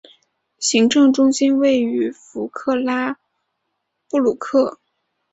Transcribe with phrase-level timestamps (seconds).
[0.57, 3.19] 行政中心位于弗克拉
[4.09, 4.79] 布鲁克。